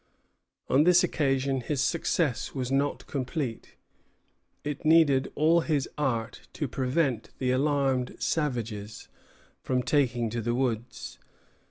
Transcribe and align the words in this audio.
On 0.67 0.83
this 0.83 1.03
occasion 1.03 1.61
his 1.61 1.79
success 1.79 2.55
was 2.55 2.71
not 2.71 3.05
complete. 3.05 3.75
It 4.63 4.83
needed 4.83 5.31
all 5.35 5.61
his 5.61 5.87
art 5.95 6.47
to 6.53 6.67
prevent 6.67 7.29
the 7.37 7.51
alarmed 7.51 8.15
savages 8.17 9.09
from 9.61 9.83
taking 9.83 10.31
to 10.31 10.41
the 10.41 10.55
woods. 10.55 11.19